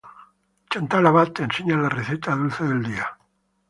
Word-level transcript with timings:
Chantal 0.71 1.05
Abad 1.05 1.27
te 1.31 1.43
enseña 1.43 1.77
la 1.77 1.87
receta 1.87 2.33
dulce 2.35 2.63
del 2.63 2.81
dia. 2.81 3.07